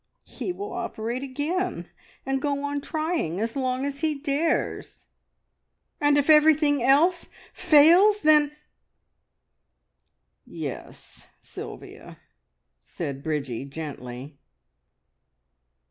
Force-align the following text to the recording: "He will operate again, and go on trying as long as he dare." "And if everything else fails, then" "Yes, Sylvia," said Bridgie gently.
"He 0.25 0.51
will 0.51 0.73
operate 0.73 1.21
again, 1.21 1.87
and 2.25 2.41
go 2.41 2.63
on 2.63 2.81
trying 2.81 3.39
as 3.39 3.55
long 3.55 3.85
as 3.85 3.99
he 3.99 4.17
dare." 4.19 4.81
"And 5.99 6.17
if 6.17 6.27
everything 6.27 6.81
else 6.81 7.29
fails, 7.53 8.23
then" 8.23 8.51
"Yes, 10.63 11.29
Sylvia," 11.39 12.17
said 12.83 13.21
Bridgie 13.21 13.65
gently. 13.65 14.39